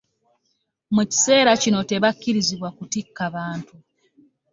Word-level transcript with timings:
Mu 0.95 1.03
kiseera 1.11 1.51
kino 1.61 1.79
tebakirizibwa 1.89 2.69
kutikka 2.77 3.23
bantu. 3.35 3.75